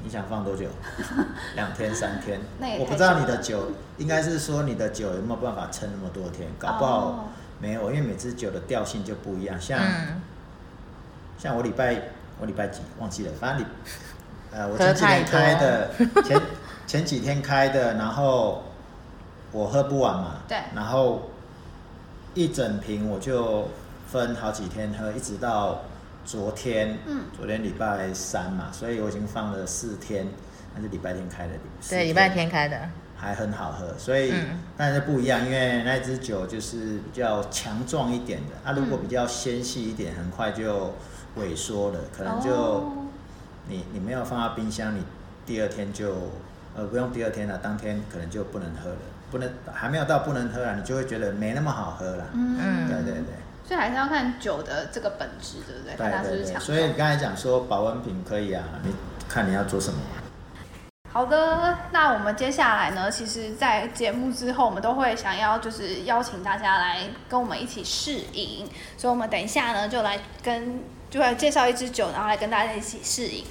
[0.02, 0.66] 你想放多久？
[1.54, 2.40] 两天三天
[2.78, 6.48] 我不知道你的酒，应该是说你的酒有没有办法撑那么多天？
[6.58, 7.28] 搞不哦好
[7.60, 9.60] 没有，因为每支酒的调性就不一样。
[9.60, 10.22] 像、嗯，
[11.38, 11.96] 像我礼拜
[12.40, 13.66] 我礼拜几忘记了，反正你
[14.56, 15.90] 呃我前几天太开的，
[16.24, 16.40] 前
[16.86, 18.64] 前几天开的，然后
[19.52, 20.58] 我喝不完嘛，对。
[20.74, 21.30] 然后
[22.34, 23.68] 一整瓶我就
[24.10, 25.82] 分好几天喝，一直到
[26.24, 27.22] 昨天，嗯。
[27.36, 30.26] 昨天礼拜三嘛，所以我已经放了四天，
[30.74, 32.78] 那是礼拜天开的，四对，礼拜天开的。
[33.20, 34.60] 还很好喝，所以嗯。
[34.76, 39.02] 但是不一样，因为那支酒就是比较强壮一点的，它、如果嗯。
[39.02, 40.94] 比较纤细一点，很快就
[41.38, 42.92] 萎缩了，可能就、哦
[43.70, 45.04] 你你没有放到冰箱，你
[45.44, 46.14] 第二天就
[46.74, 48.96] 呃不用第二天了，当天可能就不能喝了，
[49.30, 52.24] 不能还没有到不能喝了，你就会觉得没那么好喝了。
[52.32, 53.34] 嗯，对对对。
[53.66, 55.96] 所以还是要看酒的这个本质，对不对？
[55.96, 58.94] 对对对，所以你刚才讲说保温瓶可以啊，你
[59.28, 60.00] 看你要做什么。
[61.12, 73.42] 好的，那我们接下来呢，其实，在节目之后，我们都会想要就是邀请大家来跟我们一起试饮，所以我们等一下呢，就来跟就来介绍一支酒，然后来跟大家一起试饮。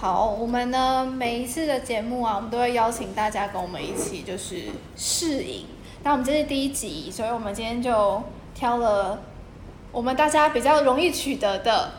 [0.00, 4.64] 好，我们呢每一次的节目啊，我们都会邀请大家跟我们一起就是
[4.96, 5.66] 试饮。
[6.02, 8.22] 那我们这是第一集，所以我们今天就
[8.58, 9.16] 挑了
[9.92, 11.92] 我们大家比较容易取得的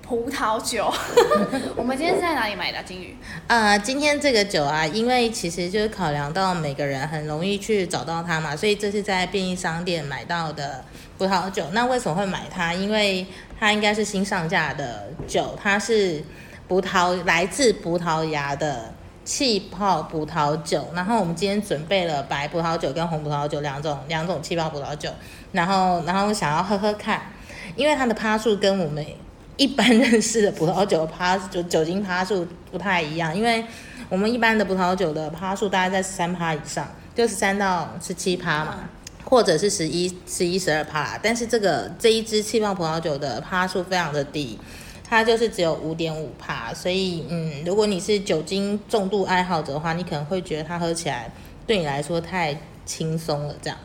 [0.00, 0.88] 葡萄酒。
[1.74, 3.16] 我们今天是在哪里买的、金鱼？
[3.48, 10.84] 呃，今天这个酒啊，因为其实就是考量到每个人很容易去找到它嘛，所以这是在便利商店买到的
[11.18, 11.64] 葡萄酒。
[11.72, 12.72] 那为什么会买它？
[12.72, 13.26] 因为
[13.58, 16.22] 它应该是新上架的酒，它是
[16.68, 18.94] 葡萄来自葡萄牙的
[19.24, 20.86] 气泡葡萄酒。
[20.94, 25.10] 然后我们今天准备了白葡萄酒跟红葡萄酒两种两种气泡葡萄酒，
[25.52, 27.22] 然后然后想要喝喝看，
[27.76, 29.04] 因为它的趴数跟我们
[29.56, 33.64] 一般认识的葡萄酒趴酒酒精趴数不太一样，因为
[34.08, 38.88] 我们一般的葡萄酒的趴数大概在十三趴以上，就十三到十七趴嘛，
[39.24, 41.18] 或者是十一、十一、十二趴。
[41.22, 44.58] 但是这个这一支气泡葡萄酒的趴数非常的低，
[45.06, 51.30] 它就是只有五点五帕，所以嗯，如果你是酒精重度爱好者的话，你可能会觉得它喝起来
[51.66, 53.78] 对你来说太轻松了，这样。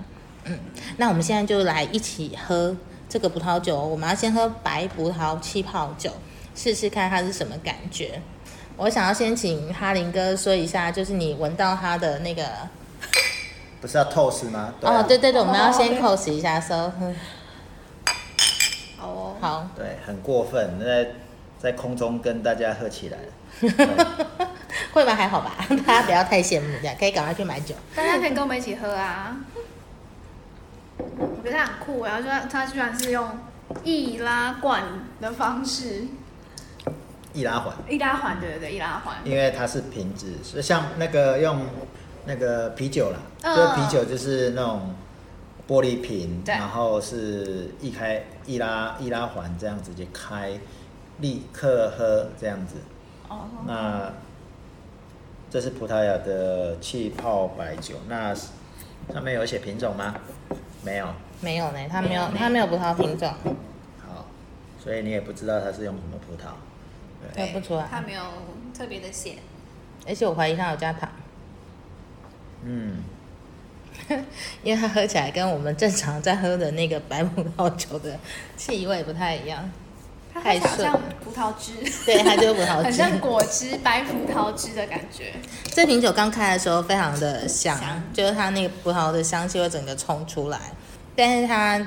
[0.46, 0.58] 嗯，
[0.98, 2.76] 那我们现在就来一起喝
[3.10, 3.78] 这个葡萄酒。
[3.78, 6.10] 我们要先喝白葡萄气泡酒，
[6.56, 8.22] 试试看它是什么感觉。
[8.78, 12.46] 我想要先请哈林哥说一下，就是你闻到它的那个
[13.82, 14.74] 不是要透视吗？
[14.82, 16.92] 哦，对对对，我们要先，OK cos 一下，说，
[19.40, 21.12] 好，对，很过分，在
[21.58, 23.18] 在空中跟大家喝起来
[24.94, 25.14] 会吗？
[25.16, 27.76] 还好吧， 大家不要太羡慕，这样可以赶快去买酒。
[27.96, 29.38] 大家可以跟我们一起喝啊。
[31.18, 33.30] 我觉得他很酷，然后就他居然是用
[33.84, 34.84] 易拉罐
[35.22, 36.04] 的方式，
[37.34, 39.16] 易拉环，易拉环，对对对，易拉环。
[39.24, 41.62] 因为它是瓶子，所以像那个用
[42.26, 44.94] 那个啤酒啦，嗯就啤酒就是那种
[45.70, 50.60] 玻璃瓶，然后是一开一拉一拉环这样直接开，
[51.20, 52.78] 立刻喝这样子。
[53.28, 54.12] 哦，那
[55.52, 60.16] 这是葡萄牙的气泡白酒，那上面有写品种吗？
[60.84, 61.08] 没有。
[61.40, 63.32] 没有呢，它没有它没有葡萄品种。
[64.00, 64.26] 好，
[64.84, 66.50] 所以你也不知道它是用什么葡萄。
[67.38, 68.24] 喝不出来它没有
[68.76, 69.36] 特别的写。
[70.08, 71.08] 而且我怀疑它有加糖，
[72.64, 73.04] 嗯，
[74.64, 78.18] 因为它喝起来跟我们正常在喝的那个白葡萄酒的
[78.56, 79.70] 气味不太一样。
[80.32, 81.74] 它好像葡萄汁，
[82.06, 82.84] 对，它就是葡萄汁。
[82.86, 85.34] 很像果汁、白葡萄汁的感觉。
[85.66, 90.60] 这瓶酒刚开的时候非常的香，香就是它那个葡萄的香气会整个冲出来。
[91.16, 91.80] 但是它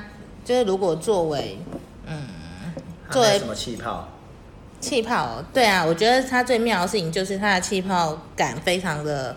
[0.43, 1.57] 就是如果作为
[2.05, 2.27] 嗯
[3.09, 4.09] 作为什么气泡，
[4.81, 9.35] 气泡，对啊，我觉得它最妙的事情就是它的气泡感非常的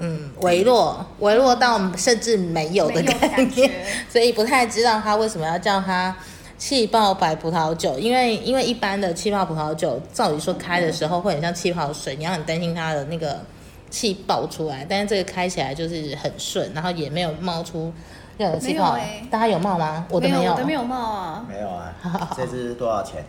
[0.00, 3.70] 嗯微弱，微弱到甚至没有的感觉，
[4.10, 6.14] 所以不太知道他为什么要叫它。
[6.60, 13.40] 气泡白葡萄酒，因为因为一般的气泡葡萄酒，照理说开的时候会很像气泡水，你要很担心它的那个
[13.88, 17.90] 气爆出来，但是这个开起来就是很顺，然后也没有冒出
[18.36, 18.92] 任何气泡。
[18.92, 20.04] 没有欸大家有冒吗？
[20.10, 21.46] 我的没没有，我的没有冒啊。
[21.48, 22.30] 没有啊。
[22.36, 23.24] 这支多少钱？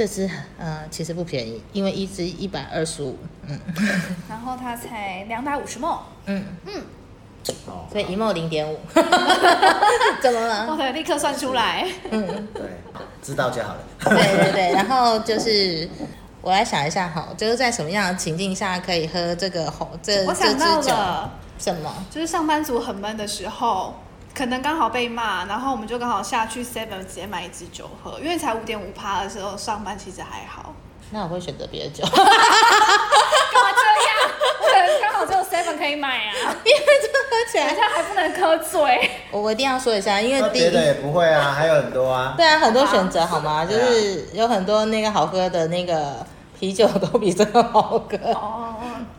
[0.00, 0.26] 这支
[0.58, 3.60] 呃其实不便宜，因为一支一百二十五，嗯
[4.30, 6.42] 然后它才两百五十梦，嗯，
[7.66, 8.80] 哦，所以一墨零点五，
[10.22, 10.74] 怎么我了？
[10.74, 11.86] 可以立刻算出来。
[12.10, 12.62] 嗯，对，
[13.20, 13.80] 知道就好了。
[14.04, 15.86] 对对对，然后就是
[16.40, 20.94] 我来想一下哈，就是在什么样的情境下可以喝这个红这这我想到支酒？
[20.94, 21.92] 了，什么？
[22.10, 23.96] 就是上班族很闷的时候，
[24.34, 30.74] 可能刚好被骂，然后我们就刚好下去 Seven 直接买一支酒喝，因为才五点五趴的时候上班其实还好。
[31.12, 34.30] 那我会选择别的酒，干嘛这样？
[34.60, 36.32] 我可能刚好只有 Seven 可以买啊，
[36.64, 39.10] 因为这喝起来，等一下还不能喝醉。
[39.32, 40.62] 我我一定要说一下，因那为第一。
[40.62, 42.34] 别的也不会啊，还有很多啊。
[42.36, 43.64] 对啊，很多选择好吗？
[43.64, 46.24] 就是有很多那个好喝的那个
[46.60, 48.16] 啤酒都比这个好喝。
[48.32, 48.74] 哦，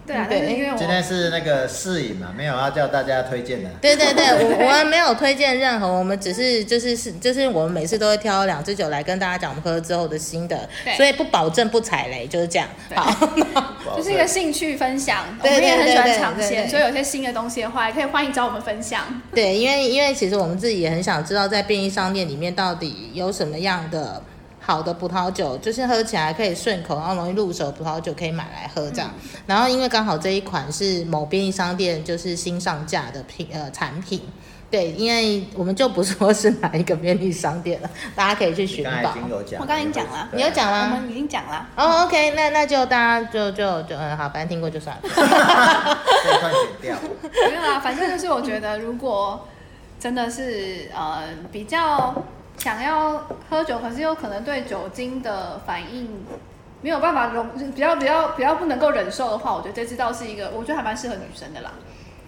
[0.06, 3.70] 对啊，对因为今天是那个试饮嘛，没有要叫大家推荐的。
[3.82, 12.68] 对对对，我我们没有推荐任何，我们只是就是是就是我们每次都会挑两支酒来跟大家讲我们喝之后的心得，对所以不保证不踩雷，就是这样。
[12.94, 19.02] 好，就是一个兴趣分享，我对们也很喜欢尝鲜，所以有些新的东西的话，也可以欢迎找我们分享。
[19.34, 24.22] 对，因为因为其实我们自己也很想知道，在便利商店里面到底有什么样的
[24.62, 29.12] 好的葡萄酒，就是喝起来可以顺口，然后容易入手葡萄酒可以买来喝这样。
[29.46, 34.22] 然后因为刚好这一款是某便利商店就是新上架的品呃产品。
[34.70, 39.14] 对，因为我们就不说是哪一个便利商店了，大家可以去你寻宝
[39.60, 40.96] 我刚才已经讲了你有讲我吗？
[40.96, 45.02] 们已经讲了，哦，OK，那那就大家就就就嗯好，反正听过就算了。
[45.04, 46.98] 这一段剪掉。
[47.50, 49.46] 没有啦，反正就是我觉得，如果
[50.00, 52.16] 真的是呃比较
[52.62, 56.24] 想要喝酒，可是又可能对酒精的反应
[56.84, 61.72] 没有办法容，比较比较比较不能够忍受的话，我觉得这支倒是一个，我觉得还蛮适合女生的啦。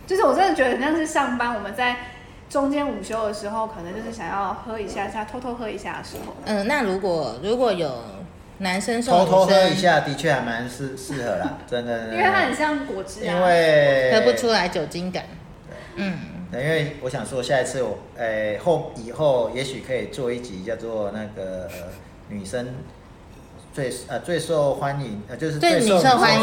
[0.07, 1.97] 就是我真的觉得很像是上班我们在
[2.49, 6.33] 中间午休的时候，可能就是想要喝一下下，偷偷喝一下的时候。
[6.45, 8.03] 嗯，那如果如果有
[8.57, 12.09] 男生偷偷喝一下，的确还蛮适适合啦，真的。
[12.09, 13.31] 因为它很像果汁啊。
[13.31, 15.25] 因为喝不出来酒精感，
[15.95, 21.87] 嗯，对因为我想说，下一次我，诶、后以后也许可以做一集叫做那个、呃
[22.29, 22.67] 女生
[23.73, 26.41] 最呃最受欢迎，呃就是最最受欢迎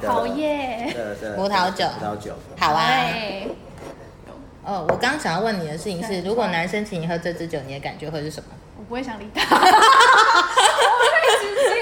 [0.00, 2.32] 的好耶的的 葡萄酒葡萄酒。
[2.58, 2.80] 好啊。
[2.82, 3.46] 哎
[4.64, 8.48] 哦，我刚刚想要问你的事情是，如果男生请你喝这支酒，你的感觉会是什么？
[8.78, 11.76] 我不会想理他， 我会直接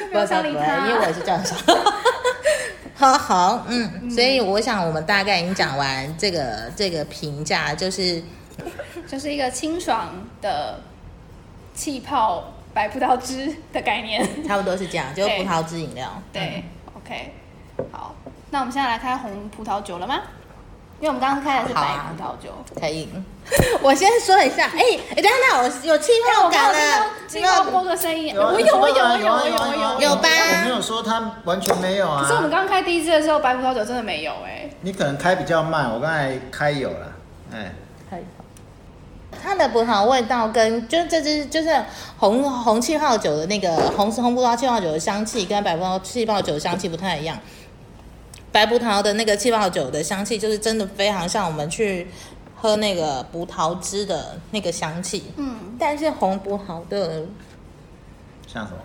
[0.00, 1.56] 就没有想理他，因为我也是这样想。
[3.02, 8.22] 好好，嗯，所以我想我们大概已经讲完这个这个评价，就是
[9.08, 10.08] 就是一个清爽
[10.40, 10.78] 的
[11.74, 14.24] 气泡白葡萄汁的概念。
[14.46, 16.22] 差不多是这样，就是葡萄汁饮料。
[16.32, 16.62] 对、
[16.94, 17.32] o k
[17.90, 18.14] 好，
[18.50, 20.22] 那我们现在来开红葡萄酒了吗？
[21.02, 22.54] 因为我们刚刚开的是白葡萄酒。
[22.70, 23.08] 嗯，可以。
[23.82, 24.78] 我先说一下，哎、
[25.10, 32.22] 哎，等一下，那我有气泡感了，气泡播个声音，我有，我有，我有，我有，我有，有吧我没有说它完全没有啊。
[32.22, 37.12] 可是我们刚刚开第一支的时候，白葡萄酒真的没有哎、你可能开比较慢，我刚才开有了，
[37.52, 37.74] 哎，
[38.08, 38.22] 可以。
[39.42, 41.84] 它的葡萄味道跟就是这支就是
[42.18, 47.36] 红红气泡酒的那个红红葡萄气泡酒的香气，跟白葡萄气泡酒的香气不太一样。
[48.52, 52.06] 白葡萄的那个气泡酒的香气，就是真的非常像我们去
[52.54, 55.24] 喝那个葡萄汁的那个香气。
[55.36, 57.24] 嗯，但是红葡萄的
[58.46, 58.78] 像什么？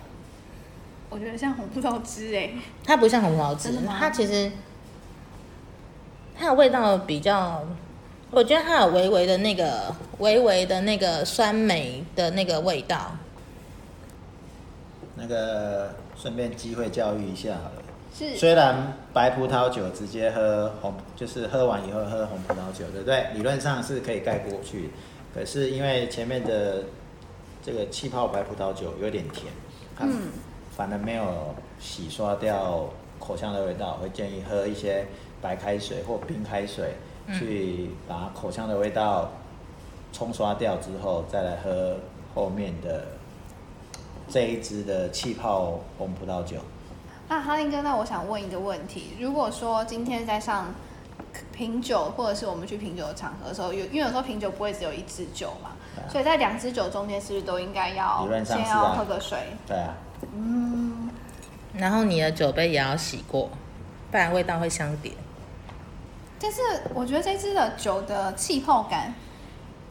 [1.10, 2.50] 我觉得像红葡萄汁哎、
[2.84, 4.50] 它不像红葡萄汁它其实
[6.38, 7.64] 它的味道比较，
[8.30, 13.12] 我觉得它有微微的那个微微的那个酸梅的那个味道。
[15.16, 17.82] 那个顺便机会教育一下好了。
[18.18, 23.28] 是虽然白葡萄酒直接喝红，就是喝完以后喝红葡萄酒，对不对？
[23.34, 24.90] 理论上是可以盖过去，
[25.32, 26.82] 可是因为前面的
[27.62, 29.52] 这个气泡白葡萄酒有点甜，
[29.96, 30.32] 它嗯
[30.76, 32.88] 反而没有洗刷掉
[33.20, 35.06] 口腔的味道，会建议喝一些
[35.40, 36.94] 白开水或冰开水，
[37.38, 39.30] 去把口腔的味道
[40.12, 41.96] 冲刷掉之后，再来喝
[42.34, 43.04] 后面的
[44.28, 46.56] 这一支的气泡红葡萄酒。
[47.28, 50.72] 那哈林哥，那我想问一个问题：如果说今天在上
[51.52, 59.38] 品酒，或者是我们去品酒的场合的时候，有因为有时候品酒不会只有一支酒嘛，啊所以在两支酒中间是不是都应该要先要喝个水？
[59.66, 59.94] 对啊，
[60.34, 61.10] 嗯，
[61.74, 63.50] 然后你的酒杯也要洗过，
[64.10, 65.12] 不然味道会相叠。
[66.40, 66.60] 但是
[66.94, 69.12] 我觉得这支的酒的气泡感，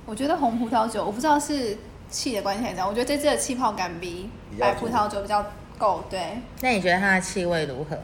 [0.06, 1.78] 我觉得红葡萄酒，我不知道是
[2.10, 5.46] 气的关系还是怎样，我觉得这支的气泡感比白葡萄酒比较
[5.78, 6.04] 够。
[6.10, 7.98] 对，那你觉得它的气味如何？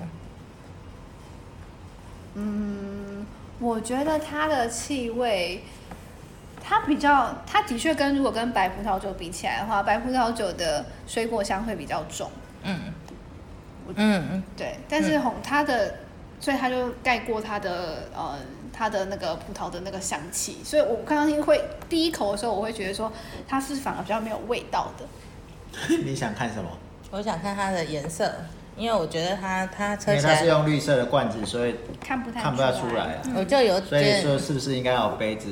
[2.35, 3.25] 嗯，
[3.59, 5.63] 我觉得它的气味，
[6.63, 12.31] 它比较，它的确跟如果跟白葡萄酒比起来的话，白葡萄酒的水果香会比较重，
[12.63, 12.79] 嗯
[13.95, 15.95] 嗯对，但是红它的，
[16.39, 18.39] 所以它就盖过它的呃
[18.71, 23.11] 它的那个葡萄的那个香气，所以我刚刚会第一口的时候，我会觉得说
[23.47, 25.05] 它是反而比较没有味道的。
[26.03, 26.69] 你想看什么？
[27.15, 28.33] 我想看它的颜色，
[28.75, 33.21] 因为我觉得它它因为它是用绿色的罐子，所以看不太看不太出来啊。
[33.35, 35.47] 我就有所以说是不是应该有杯子？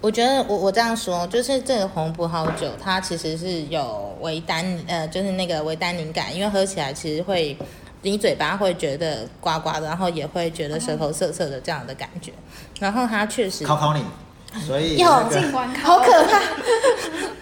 [0.00, 7.56] 我觉得我我这样说，就是这个红葡萄酒，它其实是有微单呃，就是那个微单宁感，因为喝起来其实会。
[8.02, 12.30] 你嘴巴会觉得呱呱的，然后也会觉得舌头涩涩的这样的感觉，
[12.78, 14.04] 然后它确实考考你。
[14.64, 16.40] 所以有那个尽管考好可怕，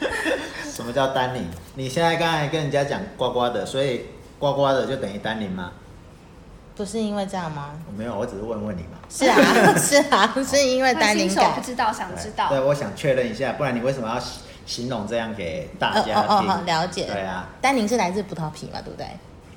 [0.75, 1.47] 什么叫单宁？
[1.77, 4.07] 你现在刚才跟人家讲呱呱的，所以
[4.41, 5.71] 呱呱的就等于单宁吗？
[6.75, 7.71] 不是因为这样吗？
[7.87, 8.99] 我没有，我只是问问你嘛。
[9.09, 9.37] 是啊，
[9.79, 11.61] 是啊，是因为单宁新手感不。
[11.61, 12.49] 知道，想知道。
[12.49, 16.13] 对，我想确认一下，不然你为什么要形形容这样给大家听？
[16.13, 17.05] 哦哦哦，了解。
[17.05, 19.07] 对啊，单宁是来自葡萄皮嘛，对不对？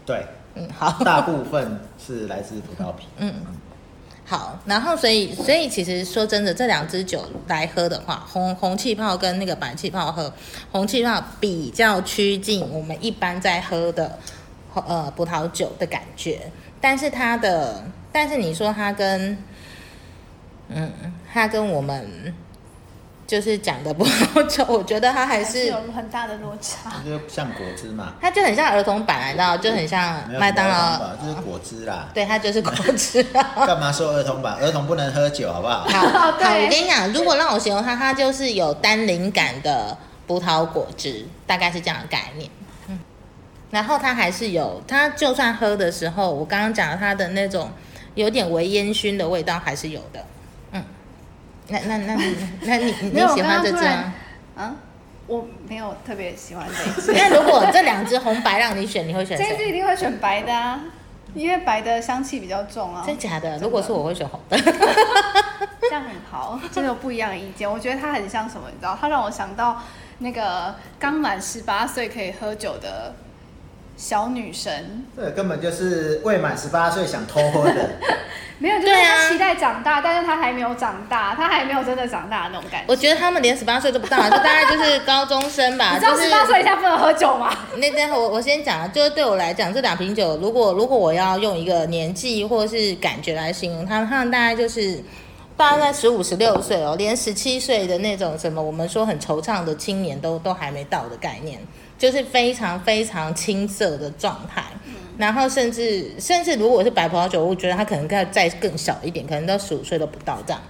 [0.06, 1.04] 对，嗯，好。
[1.04, 3.08] 大部分是来自葡萄皮。
[3.18, 3.34] 嗯，
[4.30, 10.34] 好，然后所以所以其实说真的，这两支酒来喝的话，红红气泡跟那个白气泡喝，
[10.70, 14.20] 红气泡比较趋近我们一般在喝的
[14.74, 16.52] 呃葡萄酒的感觉，
[16.82, 19.38] 但是它的，但是你说它跟，
[20.68, 20.92] 嗯，
[21.32, 22.36] 它跟我们
[23.28, 26.94] 就是讲的葡萄酒， 我觉得它还还是有很大的落差。
[27.06, 32.08] 就像果汁嘛，它就很像儿童版，你知道，就很像麦当劳就是果汁啦。
[32.14, 33.52] 对，它就是果汁啊。
[33.68, 34.56] 干嘛说儿童版？
[34.62, 35.84] 儿童不能喝酒，好不好？
[35.84, 42.50] 好，好，我跟你讲，如果让我形容它，它就是有单宁感的葡萄果汁，大概是这样的概念。
[42.88, 42.98] 嗯，
[43.72, 47.70] 然后它还是有，它就算喝的时候，我刚刚讲了它的那种
[48.16, 50.24] 有点微烟熏的味道还是有的。
[51.70, 54.14] 嗯，那那那你那你 你喜欢这支我刚刚突然吗？
[54.56, 54.76] 啊，
[55.28, 57.12] 我没有特别喜欢这一支。
[57.18, 59.70] 那如果这两只红白让你选，你会选这一支谁？
[59.70, 60.82] 一定会选白的啊，
[61.34, 63.04] 因为白的香气比较重啊。
[63.06, 63.58] 真假的？
[63.60, 64.58] 如果是我会选红的。
[65.90, 67.70] 这样很好，真的有不一样的意见。
[67.70, 68.98] 我觉得它很像什么，你知道？
[69.00, 69.82] 它让我想到
[70.20, 73.16] 那个刚满十八岁可以喝酒的
[73.98, 77.90] 小女神，这根本就是未满十八岁想偷喝的。
[78.60, 82.86] 没有，就是对啊期待长大，但是他还没有长大，他还没有真的长大的那种感觉。
[82.88, 85.94] 我觉得他们连十八岁都不到，就 大概就是高中生吧。
[85.94, 87.56] 你知道就是十八岁以下不能喝酒吗？
[87.78, 95.04] 那天我我先讲，就是对我来讲，这两瓶酒，如果如果我要用一个年纪或是感觉来形容它，他们大概就是
[95.56, 101.60] 大概在十五、十六岁哦，连十七岁的那种什么我们说很惆怅的青年都都还没到的概念，
[101.98, 104.64] 就是非常非常青涩的状态。
[105.18, 110.62] 然后甚至甚至如果是白葡萄酒，我觉得它可能再再更小一点，可能到十五岁都不到这样。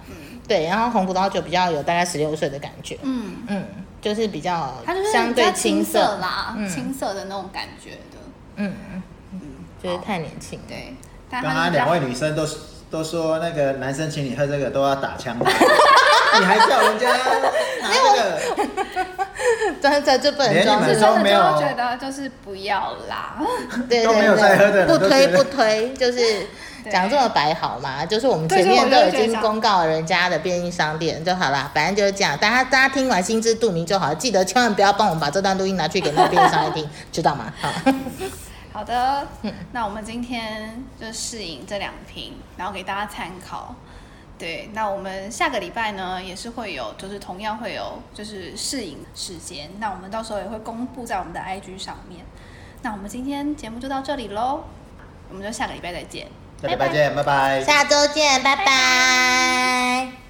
[0.46, 3.64] 对，然后红葡萄酒比较有大概十六岁的感觉，嗯，嗯，
[4.00, 8.16] 就是比较它就是相对青涩涩啦，嗯青涩的那种感觉的。
[8.56, 8.72] 嗯
[9.32, 9.40] 嗯，
[9.82, 10.58] 就是太年轻。
[10.66, 10.94] 对，
[11.28, 12.46] 但刚刚两位女生都
[12.90, 17.08] 都说那个男生请你喝这个都要打枪， 你还叫人家
[17.82, 18.38] 拿这个？
[19.80, 23.36] 这这这不能连装是你们都没有就会觉得就是不要啦。
[23.88, 26.46] 对都没有对在喝的对，不推不推，就是
[26.90, 28.04] 讲这么白好吗？
[28.04, 37.52] 就是我们前面都已经公告了人家的便利商店就好啦，反正就是这样，大家大家听完心知肚明就好，记得千万不要帮我们把这段录音拿去给那个便利商店听，知道吗？
[37.60, 37.70] 好，
[38.78, 43.74] 好的，嗯那我们今天就试饮这两瓶，然后给大家参考。
[44.38, 52.24] 对，那我们下个礼拜呢也是会有，就是同样会有就是试饮时间，那我们到时候也会公布在我们的 IG 上面。
[52.82, 54.62] 那我们今天节目就到这里喽，
[55.28, 56.28] 我们就下个礼拜再见，
[56.62, 57.64] 下礼拜见，拜拜。
[57.64, 60.27] 下周见，拜拜